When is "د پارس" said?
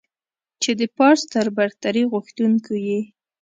0.79-1.21